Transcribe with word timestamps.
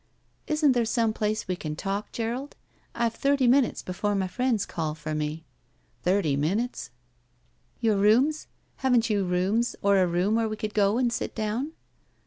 Isn't 0.47 0.71
there 0.71 0.83
some 0.83 1.13
place 1.13 1.47
we 1.47 1.55
can 1.55 1.75
talk, 1.75 2.11
Gerald? 2.11 2.55
I've 2.95 3.13
thirty 3.13 3.45
minutes 3.45 3.83
before 3.83 4.15
my 4.15 4.27
friends 4.27 4.65
call 4.65 4.95
for 4.95 5.13
me." 5.13 5.45
Thirty 6.01 6.35
minutes?'" 6.35 6.89
83 6.89 6.89
<< 6.89 6.89
(I 6.89 6.89
BACK 6.89 7.75
PAY 7.75 7.85
"Your 7.85 7.97
rooms? 8.21 8.47
Haven't 8.77 9.09
you 9.11 9.23
rooms 9.25 9.75
or 9.83 9.97
a 9.99 10.07
room 10.07 10.33
where 10.33 10.49
we 10.49 10.57
could 10.57 10.73
go 10.73 10.97
and 10.97 11.13
sit 11.13 11.35
down?" 11.35 11.73